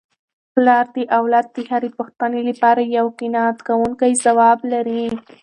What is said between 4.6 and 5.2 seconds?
لري.